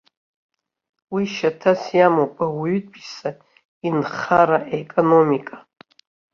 Уи 1.13 1.23
шьаҭас 1.33 1.81
иамоуп 1.97 2.35
ауаҩытәыҩса 2.45 3.29
инхара, 3.87 4.59
иекономика. 4.73 5.55